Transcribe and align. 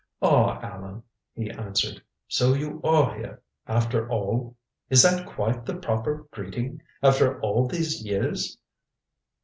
"Ah, 0.19 0.59
Allan," 0.63 1.03
he 1.35 1.51
answered, 1.51 2.01
"so 2.27 2.55
you 2.55 2.81
are 2.83 3.13
here, 3.15 3.43
after 3.67 4.09
all? 4.09 4.55
Is 4.89 5.03
that 5.03 5.27
quite 5.27 5.63
the 5.63 5.75
proper 5.75 6.25
greeting 6.31 6.81
after 7.03 7.39
all 7.41 7.67
these 7.67 8.03
years?" 8.03 8.57